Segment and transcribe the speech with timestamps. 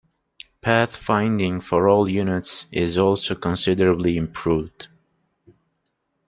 [0.63, 4.87] Pathfinding for all units is also considerably improved.